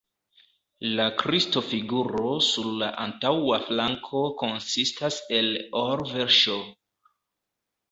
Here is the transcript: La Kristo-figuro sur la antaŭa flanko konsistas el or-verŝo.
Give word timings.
La 0.99 1.03
Kristo-figuro 1.19 2.31
sur 2.45 2.71
la 2.85 2.89
antaŭa 3.05 3.61
flanko 3.67 4.25
konsistas 4.41 5.21
el 5.41 5.55
or-verŝo. 5.85 6.59